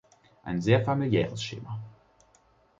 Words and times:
Ein 0.41 0.63
sehr 0.63 0.83
familiäres 0.83 1.43
Schema. 1.43 1.79